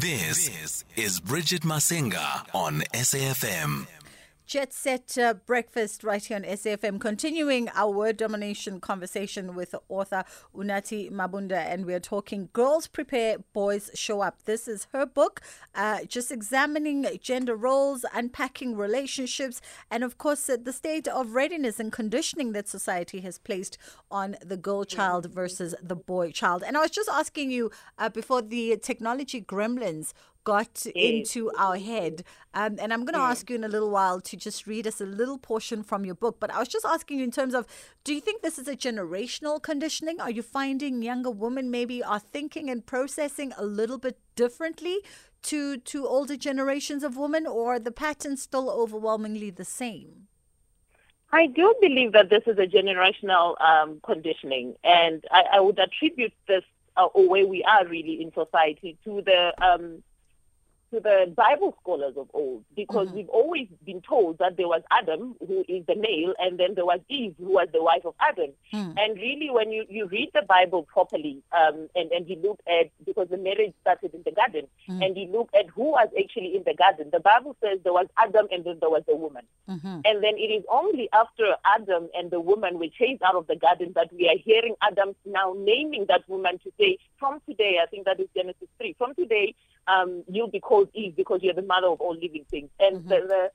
this 0.00 0.84
is 0.96 1.20
Bridget 1.20 1.60
Masinga 1.62 2.46
on 2.54 2.80
SAFM. 2.94 3.99
Jet 4.50 4.72
Set 4.72 5.16
uh, 5.16 5.34
Breakfast 5.34 6.02
right 6.02 6.24
here 6.24 6.36
on 6.36 6.42
SAFM, 6.42 7.00
continuing 7.00 7.68
our 7.68 7.92
word 7.92 8.16
domination 8.16 8.80
conversation 8.80 9.54
with 9.54 9.76
author 9.88 10.24
Unathi 10.52 11.08
Mabunda, 11.08 11.52
and 11.52 11.86
we're 11.86 12.00
talking 12.00 12.48
Girls 12.52 12.88
Prepare, 12.88 13.38
Boys 13.52 13.92
Show 13.94 14.22
Up. 14.22 14.42
This 14.46 14.66
is 14.66 14.88
her 14.92 15.06
book, 15.06 15.40
uh, 15.76 16.00
just 16.04 16.32
examining 16.32 17.06
gender 17.22 17.54
roles, 17.54 18.04
unpacking 18.12 18.74
relationships, 18.76 19.60
and 19.88 20.02
of 20.02 20.18
course, 20.18 20.50
uh, 20.50 20.56
the 20.60 20.72
state 20.72 21.06
of 21.06 21.36
readiness 21.36 21.78
and 21.78 21.92
conditioning 21.92 22.50
that 22.50 22.66
society 22.66 23.20
has 23.20 23.38
placed 23.38 23.78
on 24.10 24.34
the 24.44 24.56
girl 24.56 24.82
child 24.82 25.26
versus 25.26 25.76
the 25.80 25.94
boy 25.94 26.32
child. 26.32 26.64
And 26.66 26.76
I 26.76 26.80
was 26.80 26.90
just 26.90 27.08
asking 27.08 27.52
you 27.52 27.70
uh, 27.98 28.08
before 28.08 28.42
the 28.42 28.76
technology 28.82 29.40
gremlins 29.40 30.12
got 30.44 30.86
into 30.94 31.50
our 31.58 31.76
head. 31.76 32.24
Um, 32.54 32.76
and 32.80 32.92
I'm 32.92 33.04
going 33.04 33.14
to 33.14 33.20
ask 33.20 33.48
you 33.48 33.56
in 33.56 33.64
a 33.64 33.68
little 33.68 33.90
while 33.90 34.20
to 34.22 34.36
just 34.36 34.66
read 34.66 34.86
us 34.86 35.00
a 35.00 35.06
little 35.06 35.38
portion 35.38 35.82
from 35.82 36.04
your 36.04 36.14
book. 36.14 36.38
But 36.40 36.52
I 36.52 36.58
was 36.58 36.68
just 36.68 36.84
asking 36.84 37.18
you 37.18 37.24
in 37.24 37.30
terms 37.30 37.54
of 37.54 37.66
do 38.04 38.14
you 38.14 38.20
think 38.20 38.42
this 38.42 38.58
is 38.58 38.68
a 38.68 38.76
generational 38.76 39.62
conditioning? 39.62 40.20
Are 40.20 40.30
you 40.30 40.42
finding 40.42 41.02
younger 41.02 41.30
women 41.30 41.70
maybe 41.70 42.02
are 42.02 42.18
thinking 42.18 42.70
and 42.70 42.84
processing 42.84 43.52
a 43.56 43.64
little 43.64 43.98
bit 43.98 44.18
differently 44.34 44.98
to, 45.42 45.78
to 45.78 46.06
older 46.06 46.36
generations 46.36 47.02
of 47.02 47.16
women, 47.16 47.46
or 47.46 47.78
the 47.78 47.92
pattern 47.92 48.36
still 48.36 48.70
overwhelmingly 48.70 49.50
the 49.50 49.64
same? 49.64 50.28
I 51.32 51.46
do 51.46 51.74
believe 51.80 52.12
that 52.12 52.28
this 52.28 52.42
is 52.46 52.58
a 52.58 52.66
generational 52.66 53.60
um, 53.60 54.00
conditioning, 54.04 54.74
and 54.82 55.24
I, 55.30 55.44
I, 55.54 55.60
would 55.60 55.78
attribute 55.78 56.32
this 56.48 56.64
uh, 56.96 57.06
or 57.06 57.28
where 57.28 57.46
we 57.46 57.62
are 57.62 57.86
really 57.86 58.20
in 58.20 58.32
society 58.32 58.98
to 59.04 59.22
the 59.22 59.54
um, 59.64 60.02
to 60.92 61.00
the 61.00 61.32
Bible 61.36 61.76
scholars 61.80 62.14
of 62.16 62.28
old 62.34 62.64
because 62.74 63.08
mm-hmm. 63.08 63.16
we've 63.16 63.28
always 63.28 63.68
been 63.84 64.02
told 64.02 64.38
that 64.38 64.56
there 64.56 64.68
was 64.68 64.82
Adam, 64.90 65.36
who 65.46 65.64
is 65.68 65.84
the 65.86 65.94
male, 65.94 66.34
and 66.38 66.58
then 66.58 66.74
there 66.74 66.84
was 66.84 67.00
Eve, 67.08 67.34
who 67.38 67.52
was 67.52 67.68
the 67.72 67.82
wife 67.82 68.04
of 68.04 68.14
Adam. 68.20 68.50
Mm. 68.72 68.94
And 68.98 69.16
really, 69.16 69.50
when 69.50 69.70
you, 69.70 69.84
you 69.88 70.06
read 70.06 70.30
the 70.34 70.42
Bible 70.42 70.82
properly 70.82 71.42
um, 71.52 71.88
and, 71.94 72.10
and 72.10 72.28
you 72.28 72.36
look 72.36 72.60
at, 72.66 72.90
because 73.04 73.28
the 73.28 73.36
marriage 73.36 73.72
started 73.80 74.14
in 74.14 74.22
the 74.24 74.32
garden, 74.32 74.66
mm. 74.88 75.04
and 75.04 75.16
you 75.16 75.26
look 75.26 75.50
at 75.54 75.68
who 75.68 75.92
was 75.92 76.08
actually 76.18 76.56
in 76.56 76.64
the 76.64 76.74
garden, 76.74 77.08
the 77.12 77.20
Bible 77.20 77.56
says 77.62 77.78
there 77.84 77.92
was 77.92 78.06
Adam 78.18 78.46
and 78.50 78.64
then 78.64 78.78
there 78.80 78.90
was 78.90 79.02
the 79.06 79.16
woman. 79.16 79.44
Mm-hmm. 79.68 80.00
And 80.04 80.24
then 80.24 80.34
it 80.36 80.50
is 80.50 80.64
only 80.70 81.08
after 81.12 81.54
Adam 81.64 82.08
and 82.14 82.30
the 82.30 82.40
woman 82.40 82.78
were 82.78 82.88
chased 82.88 83.22
out 83.22 83.36
of 83.36 83.46
the 83.46 83.56
garden 83.56 83.92
that 83.94 84.12
we 84.12 84.28
are 84.28 84.38
hearing 84.44 84.74
Adam 84.82 85.14
now 85.24 85.54
naming 85.56 86.06
that 86.08 86.28
woman 86.28 86.58
to 86.64 86.72
say, 86.78 86.98
from 87.18 87.40
today, 87.48 87.78
I 87.82 87.86
think 87.86 88.06
that 88.06 88.18
is 88.18 88.28
Genesis 88.34 88.68
3, 88.78 88.94
from 88.98 89.14
today, 89.14 89.54
um, 89.88 90.24
you'll 90.28 90.50
be 90.50 90.60
called 90.60 90.88
Eve 90.94 91.16
because 91.16 91.40
you're 91.42 91.54
the 91.54 91.62
mother 91.62 91.88
of 91.88 92.00
all 92.00 92.14
living 92.14 92.44
things. 92.50 92.70
And 92.78 92.98
mm-hmm. 92.98 93.08
the, 93.08 93.20
the, 93.26 93.50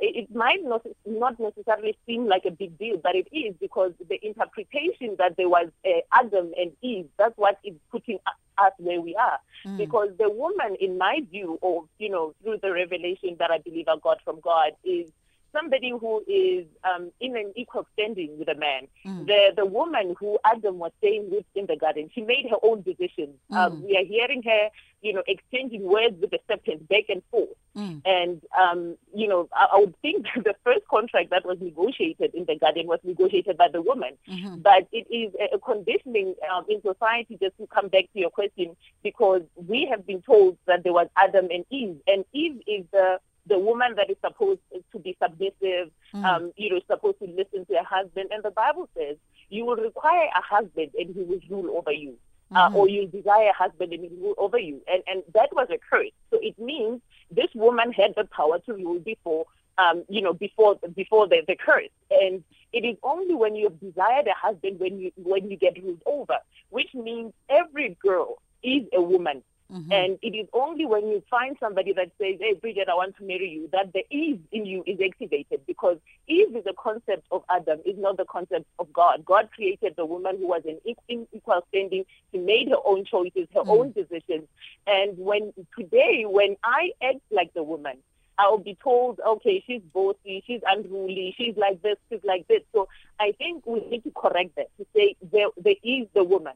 it 0.00 0.34
might 0.34 0.62
not 0.62 0.86
not 1.06 1.40
necessarily 1.40 1.96
seem 2.06 2.26
like 2.26 2.44
a 2.44 2.50
big 2.50 2.78
deal, 2.78 2.98
but 3.02 3.16
it 3.16 3.26
is 3.32 3.54
because 3.60 3.92
the 4.08 4.18
interpretation 4.24 5.16
that 5.18 5.36
there 5.36 5.48
was 5.48 5.68
uh, 5.84 6.00
Adam 6.12 6.52
and 6.56 6.72
Eve, 6.82 7.06
that's 7.18 7.36
what 7.36 7.58
is 7.64 7.74
putting 7.90 8.18
us 8.58 8.72
where 8.78 9.00
we 9.00 9.16
are. 9.16 9.38
Mm. 9.66 9.78
Because 9.78 10.10
the 10.18 10.30
woman, 10.30 10.76
in 10.80 10.98
my 10.98 11.20
view, 11.30 11.58
or 11.62 11.84
you 11.98 12.10
know, 12.10 12.34
through 12.42 12.58
the 12.62 12.72
revelation 12.72 13.36
that 13.38 13.50
I 13.50 13.58
believe 13.58 13.88
I 13.88 13.96
got 14.02 14.22
from 14.24 14.40
God, 14.40 14.72
is 14.84 15.10
somebody 15.52 15.90
who 15.90 16.22
is 16.26 16.66
um, 16.84 17.10
in 17.20 17.36
an 17.36 17.52
equal 17.56 17.86
standing 17.94 18.38
with 18.38 18.48
a 18.48 18.54
man. 18.54 18.88
Mm. 19.06 19.26
The 19.26 19.52
the 19.56 19.66
woman 19.66 20.14
who 20.18 20.38
Adam 20.44 20.78
was 20.78 20.92
staying 20.98 21.30
with 21.30 21.44
in 21.54 21.66
the 21.66 21.76
garden, 21.76 22.10
she 22.14 22.22
made 22.22 22.46
her 22.50 22.56
own 22.62 22.82
decisions. 22.82 23.36
Mm. 23.50 23.56
Um, 23.56 23.82
we 23.82 23.96
are 23.96 24.04
hearing 24.04 24.42
her, 24.42 24.68
you 25.02 25.12
know, 25.12 25.22
exchanging 25.26 25.82
words 25.82 26.16
with 26.20 26.30
the 26.30 26.38
serpent 26.48 26.88
back 26.88 27.04
and 27.08 27.22
forth. 27.30 27.48
Mm. 27.76 28.02
And 28.04 28.42
um, 28.58 28.96
you 29.14 29.28
know, 29.28 29.48
I, 29.52 29.68
I, 29.74 29.80
would 29.80 29.94
think 30.02 30.26
that 30.34 30.44
the 30.44 30.54
first 30.64 30.86
contract 30.88 31.30
that 31.30 31.46
was 31.46 31.58
negotiated 31.60 32.34
in 32.34 32.44
the 32.46 32.56
garden 32.56 32.86
was 32.86 33.00
negotiated 33.04 33.56
by 33.56 33.68
the 33.72 33.82
woman. 33.82 34.14
Mm-hmm. 34.28 34.56
But 34.58 34.88
it 34.92 35.06
is 35.10 35.32
a, 35.40 35.56
a 35.56 35.58
conditioning 35.58 36.34
um, 36.52 36.64
in 36.68 36.82
society. 36.82 37.38
Just 37.40 37.56
to 37.58 37.66
come 37.66 37.88
back 37.88 38.04
to 38.12 38.18
your 38.18 38.30
question, 38.30 38.76
because 39.02 39.42
we 39.54 39.86
have 39.90 40.06
been 40.06 40.22
told 40.22 40.58
that 40.66 40.82
there 40.84 40.92
was 40.92 41.08
Adam 41.16 41.48
and 41.50 41.64
Eve, 41.70 41.96
and 42.06 42.24
Eve 42.32 42.60
is 42.66 42.84
the 42.92 43.18
the 43.48 43.58
woman 43.58 43.94
that 43.96 44.10
is 44.10 44.16
supposed 44.24 44.60
to 44.92 44.98
be 44.98 45.16
submissive, 45.22 45.90
mm. 46.14 46.24
um, 46.24 46.52
you 46.56 46.70
know, 46.70 46.80
supposed 46.86 47.18
to 47.20 47.26
listen 47.26 47.66
to 47.66 47.74
her 47.74 47.84
husband. 47.84 48.30
And 48.32 48.42
the 48.42 48.50
Bible 48.50 48.88
says 48.96 49.16
you 49.48 49.64
will 49.64 49.76
require 49.76 50.28
a 50.36 50.42
husband 50.42 50.90
and 50.98 51.14
he 51.14 51.22
will 51.22 51.40
rule 51.50 51.76
over 51.76 51.92
you. 51.92 52.14
Uh, 52.50 52.68
mm-hmm. 52.68 52.76
Or 52.76 52.88
you 52.88 53.06
desire 53.06 53.50
a 53.50 53.52
husband 53.52 53.92
and 53.92 54.02
he 54.02 54.08
will 54.08 54.28
rule 54.28 54.34
over 54.38 54.58
you. 54.58 54.80
And, 54.90 55.02
and 55.06 55.22
that 55.34 55.50
was 55.52 55.68
a 55.70 55.78
curse. 55.90 56.12
So 56.30 56.38
it 56.40 56.58
means 56.58 57.02
this 57.30 57.50
woman 57.54 57.92
had 57.92 58.14
the 58.16 58.24
power 58.24 58.58
to 58.60 58.72
rule 58.72 59.00
before, 59.00 59.44
um, 59.76 60.04
you 60.08 60.22
know, 60.22 60.32
before 60.32 60.76
before 60.94 61.28
the, 61.28 61.42
the 61.46 61.56
curse. 61.56 61.90
And 62.10 62.42
it 62.72 62.84
is 62.86 62.96
only 63.02 63.34
when 63.34 63.54
you 63.54 63.64
have 63.64 63.80
desired 63.80 64.26
a 64.28 64.34
husband 64.34 64.80
when 64.80 64.98
you 64.98 65.12
when 65.16 65.50
you 65.50 65.58
get 65.58 65.82
ruled 65.82 66.02
over, 66.06 66.38
which 66.70 66.94
means 66.94 67.34
every 67.50 67.98
girl 68.02 68.40
is 68.62 68.82
a 68.94 69.02
woman 69.02 69.42
Mm-hmm. 69.72 69.92
And 69.92 70.18
it 70.22 70.34
is 70.34 70.48
only 70.54 70.86
when 70.86 71.08
you 71.08 71.22
find 71.30 71.56
somebody 71.60 71.92
that 71.92 72.10
says, 72.18 72.36
Hey, 72.40 72.54
Bridget, 72.54 72.88
I 72.90 72.94
want 72.94 73.16
to 73.18 73.24
marry 73.24 73.50
you, 73.50 73.68
that 73.72 73.92
the 73.92 74.04
Eve 74.10 74.40
in 74.50 74.64
you 74.64 74.82
is 74.86 74.98
activated 75.04 75.60
because 75.66 75.98
Eve 76.26 76.56
is 76.56 76.64
a 76.66 76.72
concept 76.72 77.26
of 77.30 77.42
Adam, 77.50 77.80
is 77.84 77.96
not 77.98 78.16
the 78.16 78.24
concept 78.24 78.64
of 78.78 78.90
God. 78.92 79.24
God 79.26 79.50
created 79.54 79.94
the 79.96 80.06
woman 80.06 80.38
who 80.38 80.48
was 80.48 80.62
in 80.64 80.78
equal 81.08 81.64
standing. 81.68 82.04
She 82.32 82.38
made 82.38 82.68
her 82.68 82.80
own 82.84 83.04
choices, 83.04 83.46
her 83.54 83.60
mm-hmm. 83.60 83.70
own 83.70 83.92
decisions. 83.92 84.48
And 84.86 85.18
when 85.18 85.52
today, 85.78 86.24
when 86.26 86.56
I 86.64 86.92
act 87.02 87.20
like 87.30 87.52
the 87.52 87.62
woman, 87.62 87.98
I'll 88.38 88.58
be 88.58 88.78
told, 88.82 89.20
okay, 89.26 89.62
she's 89.66 89.82
bossy, 89.92 90.44
she's 90.46 90.60
unruly, 90.64 91.34
she's 91.36 91.56
like 91.56 91.82
this, 91.82 91.96
she's 92.08 92.22
like 92.22 92.46
this. 92.46 92.62
So 92.72 92.88
I 93.18 93.32
think 93.32 93.66
we 93.66 93.80
need 93.80 94.04
to 94.04 94.12
correct 94.12 94.54
that 94.56 94.68
to 94.78 94.86
say 94.94 95.16
there, 95.32 95.48
there 95.56 95.74
is 95.82 96.06
the 96.14 96.22
woman. 96.22 96.54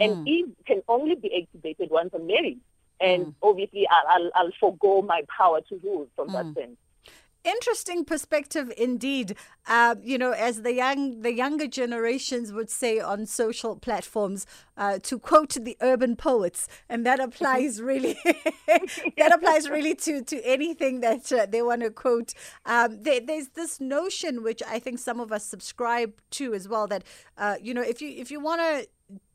And 0.00 0.26
mm. 0.26 0.28
Eve 0.28 0.52
can 0.66 0.82
only 0.88 1.14
be 1.14 1.42
activated 1.42 1.90
once 1.90 2.10
I'm 2.14 2.26
married. 2.26 2.60
And 3.00 3.26
mm. 3.26 3.34
obviously, 3.42 3.86
I'll, 3.88 4.06
I'll, 4.08 4.30
I'll 4.34 4.52
forego 4.58 5.02
my 5.02 5.22
power 5.36 5.60
to 5.68 5.80
rule 5.82 6.08
from 6.16 6.28
mm. 6.28 6.32
that 6.32 6.60
sense 6.60 6.76
interesting 7.44 8.04
perspective 8.04 8.72
indeed. 8.76 9.36
Uh, 9.66 9.94
you 10.02 10.18
know, 10.18 10.32
as 10.32 10.62
the 10.62 10.72
young 10.72 11.20
the 11.20 11.32
younger 11.32 11.66
generations 11.66 12.52
would 12.52 12.70
say 12.70 12.98
on 12.98 13.26
social 13.26 13.76
platforms, 13.76 14.46
uh, 14.76 14.98
to 15.02 15.18
quote 15.18 15.50
the 15.50 15.76
urban 15.80 16.16
poets, 16.16 16.68
and 16.88 17.06
that 17.06 17.20
applies 17.28 17.80
really 17.80 18.16
that 18.66 19.32
applies 19.32 19.68
really 19.68 19.94
to 19.94 20.22
to 20.22 20.40
anything 20.44 21.00
that 21.00 21.30
uh, 21.32 21.46
they 21.46 21.62
want 21.62 21.82
to 21.82 21.90
quote. 21.90 22.34
Um, 22.66 23.02
there, 23.02 23.20
there's 23.20 23.48
this 23.48 23.80
notion 23.80 24.42
which 24.42 24.62
I 24.66 24.78
think 24.78 24.98
some 24.98 25.20
of 25.20 25.30
us 25.30 25.44
subscribe 25.44 26.14
to 26.32 26.54
as 26.54 26.68
well 26.68 26.86
that 26.88 27.04
uh, 27.38 27.56
you 27.60 27.72
know 27.72 27.82
if 27.82 28.02
you 28.02 28.08
if 28.08 28.30
you 28.30 28.40
want 28.40 28.60
to 28.60 28.88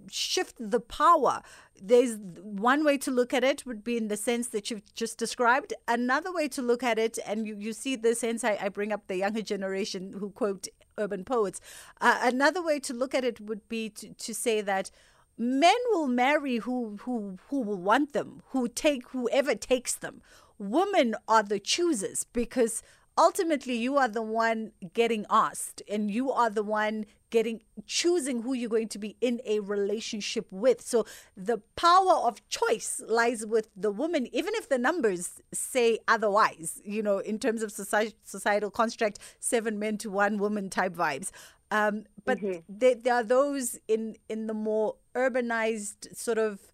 shift 0.09 0.55
the 0.59 0.79
power. 0.79 1.41
There's 1.81 2.17
one 2.41 2.83
way 2.83 2.97
to 2.99 3.11
look 3.11 3.33
at 3.33 3.43
it 3.43 3.65
would 3.65 3.83
be 3.83 3.97
in 3.97 4.07
the 4.07 4.17
sense 4.17 4.49
that 4.49 4.69
you've 4.69 4.93
just 4.93 5.17
described. 5.17 5.73
Another 5.87 6.31
way 6.31 6.47
to 6.49 6.61
look 6.61 6.83
at 6.83 6.99
it, 6.99 7.19
and 7.25 7.47
you, 7.47 7.55
you 7.57 7.73
see 7.73 7.95
this 7.95 8.19
sense, 8.19 8.43
I, 8.43 8.57
I 8.61 8.69
bring 8.69 8.91
up 8.91 9.07
the 9.07 9.17
younger 9.17 9.41
generation 9.41 10.15
who 10.19 10.31
quote 10.31 10.67
urban 10.97 11.23
poets. 11.23 11.61
Uh, 12.01 12.19
another 12.21 12.61
way 12.61 12.79
to 12.81 12.93
look 12.93 13.15
at 13.15 13.23
it 13.23 13.39
would 13.39 13.67
be 13.69 13.89
to, 13.89 14.13
to 14.13 14.33
say 14.33 14.61
that 14.61 14.91
men 15.37 15.77
will 15.91 16.07
marry 16.07 16.57
who, 16.57 16.97
who, 17.03 17.37
who 17.47 17.61
will 17.61 17.81
want 17.81 18.13
them, 18.13 18.41
who 18.49 18.67
take 18.67 19.09
whoever 19.09 19.55
takes 19.55 19.95
them. 19.95 20.21
Women 20.57 21.15
are 21.27 21.43
the 21.43 21.59
choosers 21.59 22.25
because 22.33 22.83
ultimately 23.19 23.75
you 23.75 23.97
are 23.97 24.07
the 24.07 24.21
one 24.21 24.71
getting 24.93 25.25
asked 25.29 25.81
and 25.89 26.09
you 26.09 26.31
are 26.31 26.49
the 26.49 26.63
one 26.63 27.05
getting 27.29 27.61
choosing 27.85 28.41
who 28.43 28.53
you're 28.53 28.69
going 28.69 28.87
to 28.87 28.97
be 28.97 29.17
in 29.19 29.41
a 29.45 29.59
relationship 29.59 30.47
with 30.49 30.81
so 30.81 31.05
the 31.35 31.57
power 31.75 32.13
of 32.13 32.47
choice 32.47 33.01
lies 33.07 33.45
with 33.45 33.67
the 33.75 33.91
woman 33.91 34.25
even 34.33 34.53
if 34.55 34.69
the 34.69 34.77
numbers 34.77 35.41
say 35.53 35.99
otherwise 36.07 36.81
you 36.85 37.03
know 37.03 37.17
in 37.19 37.37
terms 37.37 37.61
of 37.61 37.71
society, 37.71 38.15
societal 38.23 38.71
construct 38.71 39.19
seven 39.39 39.77
men 39.77 39.97
to 39.97 40.09
one 40.09 40.37
woman 40.37 40.69
type 40.69 40.95
vibes 40.95 41.29
um, 41.71 42.05
but 42.25 42.39
mm-hmm. 42.39 42.59
there, 42.69 42.95
there 42.95 43.15
are 43.15 43.23
those 43.23 43.77
in 43.87 44.15
in 44.29 44.47
the 44.47 44.53
more 44.53 44.95
urbanized 45.13 46.15
sort 46.15 46.37
of 46.37 46.71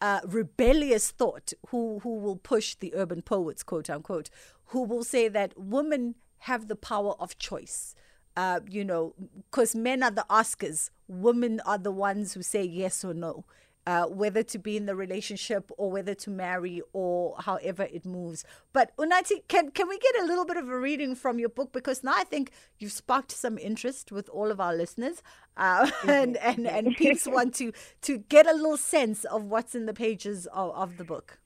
uh, 0.00 0.20
rebellious 0.26 1.10
thought 1.10 1.52
who 1.68 1.98
who 2.02 2.18
will 2.18 2.36
push 2.36 2.74
the 2.76 2.94
urban 2.94 3.22
poets 3.22 3.62
quote 3.62 3.88
unquote 3.88 4.30
who 4.66 4.82
will 4.82 5.04
say 5.04 5.28
that 5.28 5.52
women 5.56 6.14
have 6.38 6.68
the 6.68 6.76
power 6.76 7.14
of 7.18 7.38
choice 7.38 7.94
uh, 8.36 8.60
you 8.68 8.84
know, 8.84 9.14
because 9.50 9.74
men 9.74 10.02
are 10.02 10.10
the 10.10 10.26
askers, 10.28 10.90
women 11.08 11.60
are 11.64 11.78
the 11.78 11.92
ones 11.92 12.34
who 12.34 12.42
say 12.42 12.62
yes 12.62 13.04
or 13.04 13.14
no. 13.14 13.44
Uh, 13.86 14.06
whether 14.06 14.42
to 14.42 14.58
be 14.58 14.78
in 14.78 14.86
the 14.86 14.96
relationship 14.96 15.70
or 15.76 15.90
whether 15.90 16.14
to 16.14 16.30
marry 16.30 16.80
or 16.94 17.36
however 17.40 17.86
it 17.92 18.06
moves. 18.06 18.42
But 18.72 18.96
Unathi, 18.96 19.46
can 19.46 19.72
can 19.72 19.86
we 19.90 19.98
get 19.98 20.22
a 20.22 20.24
little 20.24 20.46
bit 20.46 20.56
of 20.56 20.66
a 20.70 20.78
reading 20.78 21.14
from 21.14 21.38
your 21.38 21.50
book 21.50 21.70
because 21.70 22.02
now 22.02 22.14
I 22.16 22.24
think 22.24 22.50
you've 22.78 22.92
sparked 22.92 23.30
some 23.30 23.58
interest 23.58 24.10
with 24.10 24.26
all 24.30 24.50
of 24.50 24.58
our 24.58 24.74
listeners, 24.74 25.22
uh, 25.58 25.90
and 26.08 26.38
and 26.38 26.66
and 26.66 26.96
peeps 26.96 27.26
want 27.26 27.54
to 27.56 27.72
to 28.00 28.16
get 28.16 28.46
a 28.46 28.54
little 28.54 28.78
sense 28.78 29.26
of 29.26 29.44
what's 29.44 29.74
in 29.74 29.84
the 29.84 29.92
pages 29.92 30.46
of, 30.46 30.74
of 30.74 30.96
the 30.96 31.04
book. 31.04 31.38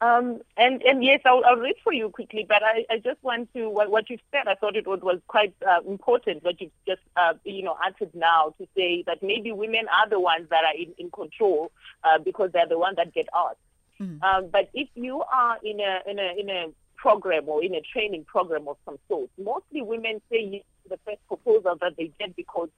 Um, 0.00 0.40
and, 0.58 0.82
and 0.82 1.02
yes, 1.02 1.20
I'll, 1.24 1.42
I'll 1.46 1.56
read 1.56 1.76
for 1.82 1.92
you 1.92 2.10
quickly, 2.10 2.44
but 2.46 2.62
I, 2.62 2.84
I 2.90 2.98
just 2.98 3.22
want 3.22 3.52
to, 3.54 3.70
what, 3.70 3.90
what 3.90 4.10
you've 4.10 4.20
said, 4.30 4.46
I 4.46 4.54
thought 4.54 4.76
it 4.76 4.86
was, 4.86 5.00
was 5.00 5.20
quite 5.26 5.54
uh, 5.66 5.80
important, 5.88 6.44
what 6.44 6.60
you've 6.60 6.70
just, 6.86 7.00
uh, 7.16 7.32
you 7.44 7.62
know, 7.62 7.76
uttered 7.82 8.14
now 8.14 8.54
to 8.58 8.68
say 8.76 9.04
that 9.06 9.22
maybe 9.22 9.52
women 9.52 9.86
are 9.88 10.08
the 10.08 10.20
ones 10.20 10.48
that 10.50 10.64
are 10.64 10.76
in, 10.78 10.92
in 10.98 11.10
control 11.10 11.72
uh, 12.04 12.18
because 12.18 12.50
they're 12.52 12.68
the 12.68 12.78
ones 12.78 12.96
that 12.96 13.14
get 13.14 13.26
asked. 13.34 13.56
Mm. 13.98 14.22
Um, 14.22 14.48
but 14.52 14.68
if 14.74 14.88
you 14.94 15.22
are 15.32 15.56
in 15.62 15.80
a, 15.80 16.10
in 16.10 16.18
a, 16.18 16.40
in 16.40 16.50
a 16.50 16.66
program 16.96 17.48
or 17.48 17.64
in 17.64 17.74
a 17.74 17.80
training 17.80 18.24
program 18.24 18.68
of 18.68 18.76
some 18.84 18.98
sort, 19.08 19.30
mostly 19.42 19.80
women 19.80 20.20
say 20.30 20.42
yes 20.42 20.62
to 20.82 20.90
the 20.90 20.98
first 21.06 21.26
proposal 21.26 21.76
that 21.80 21.96
they 21.96 22.10
get 22.18 22.36
because 22.36 22.68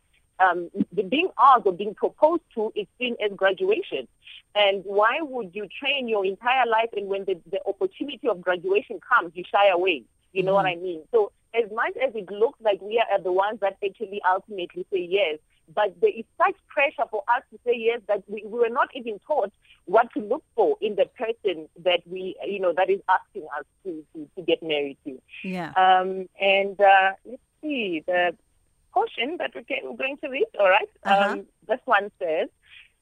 um, 0.41 0.71
the 0.93 1.03
being 1.03 1.31
asked 1.39 1.67
or 1.67 1.73
being 1.73 1.95
proposed 1.95 2.43
to 2.55 2.73
is 2.75 2.87
seen 2.99 3.17
as 3.25 3.33
graduation. 3.37 4.09
And 4.55 4.83
why 4.85 5.19
would 5.21 5.55
you 5.55 5.69
train 5.81 6.09
your 6.09 6.25
entire 6.25 6.67
life 6.67 6.89
and 6.97 7.09
when 7.09 7.25
the, 7.25 7.39
the 7.51 7.61
opportunity 7.67 8.29
of 8.29 8.41
graduation 8.41 9.01
comes, 9.01 9.33
you 9.35 9.45
shy 9.51 9.69
away? 9.69 10.05
You 10.33 10.43
know 10.43 10.55
mm-hmm. 10.55 10.55
what 10.55 10.67
I 10.67 10.77
mean? 10.77 11.03
So 11.13 11.33
as 11.55 11.71
much 11.73 11.97
as 11.97 12.15
it 12.15 12.31
looks 12.31 12.61
like 12.61 12.81
we 12.81 13.03
are 13.11 13.21
the 13.21 13.33
ones 13.33 13.61
that 13.61 13.77
actually 13.85 14.21
ultimately 14.29 14.87
say 14.93 15.07
yes, 15.09 15.39
but 15.75 15.95
there 16.01 16.11
is 16.11 16.25
such 16.39 16.55
pressure 16.69 17.09
for 17.11 17.23
us 17.35 17.43
to 17.51 17.59
say 17.65 17.75
yes 17.77 18.01
that 18.09 18.23
we, 18.27 18.43
we 18.45 18.59
were 18.59 18.69
not 18.69 18.89
even 18.95 19.19
taught 19.27 19.53
what 19.85 20.13
to 20.15 20.21
look 20.21 20.43
for 20.55 20.77
in 20.81 20.97
the 20.97 21.07
person 21.07 21.69
that 21.85 22.01
we, 22.07 22.37
you 22.47 22.61
know, 22.61 22.73
that 22.73 22.91
is 22.91 23.01
asking 23.09 23.47
us 23.59 23.65
to, 23.85 24.05
to, 24.15 24.29
to 24.37 24.43
get 24.43 24.63
married 24.63 24.97
to. 25.05 25.21
Yeah. 25.45 25.73
Um, 25.77 26.29
and 26.41 26.81
uh, 26.81 27.13
let's 27.25 27.43
see, 27.63 28.03
the 28.07 28.35
portion 28.93 29.37
that 29.39 29.53
we're 29.55 29.97
going 29.97 30.17
to 30.19 30.29
read, 30.29 30.47
all 30.59 30.69
right? 30.69 30.89
Uh-huh. 31.05 31.33
Um, 31.33 31.47
this 31.67 31.81
one 31.85 32.11
says, 32.19 32.49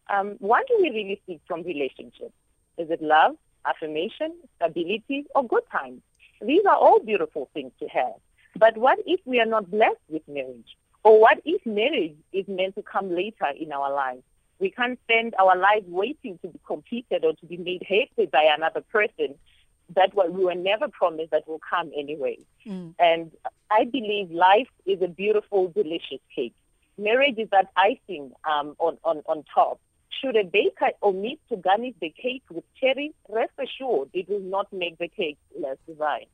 um, 0.09 0.37
what 0.39 0.67
do 0.69 0.79
we 0.81 0.91
really 0.91 1.21
seek 1.27 1.41
from 1.47 1.63
relationships? 1.63 2.35
Is 2.79 2.91
it 2.91 3.03
love, 3.03 3.37
affirmation, 3.65 4.35
stability, 4.57 5.27
or 5.35 5.47
good 5.47 5.65
times? 5.71 6.03
These 6.41 6.65
are 6.67 6.77
all 6.77 7.01
beautiful 7.01 7.49
things 7.55 7.73
to 7.81 7.89
have. 7.89 8.15
But 8.59 8.77
what 8.77 8.99
if 9.07 9.21
we 9.25 9.41
are 9.41 9.47
not 9.47 9.71
blessed 9.71 10.01
with 10.09 10.23
marriage? 10.29 10.77
Or 11.03 11.21
what 11.21 11.41
if 11.45 11.65
marriage 11.65 12.17
is 12.33 12.47
meant 12.49 12.75
to 12.75 12.83
come 12.83 13.15
later 13.15 13.49
in 13.59 13.73
our 13.73 13.93
lives? 13.93 14.23
We 14.59 14.71
can't 14.71 14.99
spend 15.05 15.35
our 15.39 15.57
lives 15.57 15.85
waiting 15.87 16.39
to 16.43 16.49
be 16.49 16.59
completed 16.67 17.25
or 17.25 17.35
to 17.35 17.47
be 17.47 17.59
made 17.59 17.83
happy 17.83 18.27
by 18.31 18.51
another 18.57 18.81
person 18.81 19.35
that 19.97 20.15
what 20.15 20.33
we 20.33 20.45
were 20.45 20.55
never 20.55 20.89
promised 20.89 21.31
that 21.33 21.49
will 21.49 21.61
come 21.69 21.91
anyway. 21.99 22.39
Mm. 22.67 22.95
And 22.99 23.33
I 23.71 23.85
believe 23.85 24.31
life 24.31 24.69
is 24.85 25.03
a 25.03 25.09
beautiful, 25.09 25.69
delicious 25.69 26.21
cake. 26.35 26.55
Marriage 26.99 27.39
is 27.39 27.49
that 27.51 27.71
icing 27.77 28.33
um, 28.49 28.77
on, 28.79 28.97
on, 29.05 29.23
on 29.27 29.45
top. 29.53 29.81
Should 30.21 30.37
a 30.37 30.45
baker 30.45 30.91
omit 31.03 31.39
to 31.51 31.57
garnish 31.57 31.95
the 32.01 32.11
cake 32.11 32.43
with 32.51 32.65
cherry, 32.81 33.13
rest 33.29 33.53
assured 33.59 34.09
it 34.15 34.29
will 34.29 34.41
not 34.41 34.73
make 34.73 34.97
the 34.99 35.09
cake 35.09 35.37
less 35.61 35.77
divine. 35.87 36.27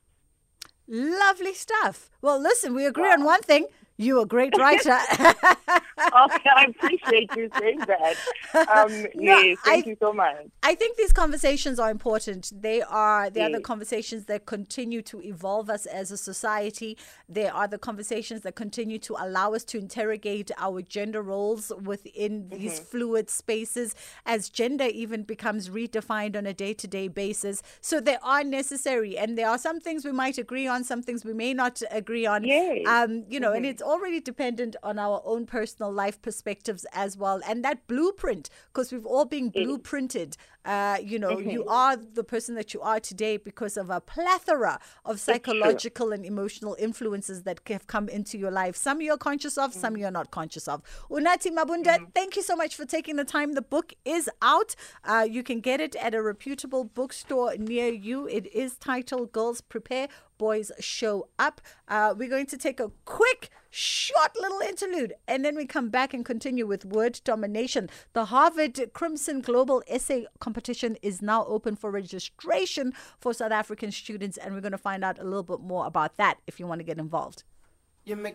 Lovely 0.86 1.54
stuff. 1.54 2.10
Well, 2.20 2.40
listen, 2.40 2.74
we 2.74 2.84
agree 2.86 3.08
wow. 3.08 3.14
on 3.14 3.24
one 3.24 3.42
thing. 3.42 3.66
You're 4.02 4.22
a 4.22 4.26
great 4.26 4.56
writer. 4.58 4.98
okay, 5.20 6.50
I 6.56 6.66
appreciate 6.68 7.30
you 7.36 7.48
saying 7.58 7.80
that. 7.86 8.16
Um, 8.54 9.06
no, 9.14 9.38
yes, 9.38 9.58
thank 9.64 9.86
I, 9.86 9.90
you 9.90 9.96
so 10.00 10.12
much. 10.12 10.46
I 10.62 10.74
think 10.74 10.96
these 10.96 11.12
conversations 11.12 11.78
are 11.78 11.90
important. 11.90 12.50
They 12.54 12.82
are 12.82 13.30
they 13.30 13.40
yes. 13.40 13.50
are 13.50 13.52
the 13.58 13.62
conversations 13.62 14.26
that 14.26 14.46
continue 14.46 15.02
to 15.02 15.22
evolve 15.22 15.70
us 15.70 15.86
as 15.86 16.10
a 16.10 16.16
society. 16.16 16.98
They 17.28 17.48
are 17.48 17.68
the 17.68 17.78
conversations 17.78 18.40
that 18.42 18.56
continue 18.56 18.98
to 19.00 19.16
allow 19.18 19.54
us 19.54 19.64
to 19.64 19.78
interrogate 19.78 20.50
our 20.58 20.82
gender 20.82 21.22
roles 21.22 21.70
within 21.82 22.44
mm-hmm. 22.44 22.58
these 22.58 22.80
fluid 22.80 23.30
spaces 23.30 23.94
as 24.26 24.48
gender 24.48 24.86
even 24.86 25.22
becomes 25.22 25.68
redefined 25.68 26.36
on 26.36 26.46
a 26.46 26.54
day-to-day 26.54 27.08
basis. 27.08 27.62
So 27.80 28.00
they 28.00 28.16
are 28.22 28.42
necessary 28.42 29.16
and 29.16 29.38
there 29.38 29.48
are 29.48 29.58
some 29.58 29.80
things 29.80 30.04
we 30.04 30.12
might 30.12 30.38
agree 30.38 30.66
on, 30.66 30.82
some 30.82 31.02
things 31.02 31.24
we 31.24 31.34
may 31.34 31.54
not 31.54 31.80
agree 31.90 32.26
on. 32.26 32.44
Yes. 32.44 32.86
Um, 32.86 33.24
you 33.28 33.38
know, 33.38 33.48
mm-hmm. 33.48 33.56
and 33.58 33.66
it's 33.66 33.82
already 33.92 34.20
dependent 34.20 34.74
on 34.82 34.98
our 34.98 35.20
own 35.24 35.44
personal 35.44 35.92
life 35.92 36.20
perspectives 36.22 36.86
as 36.94 37.16
well. 37.16 37.42
And 37.46 37.62
that 37.64 37.86
blueprint, 37.86 38.48
because 38.72 38.90
we've 38.90 39.04
all 39.04 39.26
been 39.26 39.52
blueprinted. 39.52 40.36
Uh, 40.64 40.96
you 41.02 41.18
know, 41.18 41.36
mm-hmm. 41.36 41.50
you 41.50 41.66
are 41.66 41.96
the 41.96 42.22
person 42.22 42.54
that 42.54 42.72
you 42.72 42.80
are 42.80 43.00
today 43.00 43.36
because 43.36 43.76
of 43.76 43.90
a 43.90 44.00
plethora 44.00 44.78
of 45.04 45.18
psychological 45.18 46.12
and 46.12 46.24
emotional 46.24 46.76
influences 46.78 47.42
that 47.42 47.60
have 47.66 47.86
come 47.88 48.08
into 48.08 48.38
your 48.38 48.50
life. 48.50 48.76
Some 48.76 49.02
you're 49.02 49.18
conscious 49.18 49.58
of, 49.58 49.72
mm-hmm. 49.72 49.80
some 49.80 49.96
you're 49.96 50.12
not 50.12 50.30
conscious 50.30 50.68
of. 50.68 50.82
Unathi 51.10 51.50
Mabunda, 51.50 51.96
mm-hmm. 51.96 52.04
thank 52.14 52.36
you 52.36 52.42
so 52.42 52.54
much 52.56 52.76
for 52.76 52.86
taking 52.86 53.16
the 53.16 53.24
time. 53.24 53.52
The 53.54 53.62
book 53.62 53.92
is 54.04 54.30
out. 54.40 54.74
Uh, 55.04 55.26
you 55.28 55.42
can 55.42 55.60
get 55.60 55.80
it 55.80 55.96
at 55.96 56.14
a 56.14 56.22
reputable 56.22 56.84
bookstore 56.84 57.56
near 57.58 57.88
you. 57.88 58.28
It 58.28 58.46
is 58.54 58.76
titled 58.76 59.32
Girls 59.32 59.60
Prepare 59.60 60.08
boys 60.42 60.72
show 60.80 61.28
up. 61.38 61.60
Uh, 61.86 62.12
we're 62.16 62.28
going 62.28 62.46
to 62.46 62.58
take 62.58 62.80
a 62.80 62.90
quick, 63.04 63.48
short 63.74 64.32
little 64.38 64.60
interlude, 64.60 65.14
and 65.26 65.42
then 65.44 65.56
we 65.56 65.64
come 65.64 65.88
back 65.88 66.12
and 66.12 66.26
continue 66.26 66.66
with 66.66 66.84
word 66.84 67.20
domination. 67.24 67.88
The 68.12 68.26
Harvard 68.26 68.78
Crimson 68.92 69.40
Global 69.40 69.82
Essay 69.88 70.26
Competition 70.40 70.98
is 71.00 71.22
now 71.22 71.46
open 71.46 71.74
for 71.74 71.90
registration 71.90 72.92
for 73.18 73.32
South 73.32 73.50
African 73.50 73.90
students, 73.90 74.36
and 74.36 74.54
we're 74.54 74.60
going 74.60 74.72
to 74.72 74.78
find 74.78 75.02
out 75.02 75.18
a 75.18 75.24
little 75.24 75.42
bit 75.42 75.60
more 75.60 75.86
about 75.86 76.18
that 76.18 76.38
if 76.46 76.60
you 76.60 76.66
want 76.66 76.80
to 76.80 76.84
get 76.84 76.98
involved. 76.98 77.44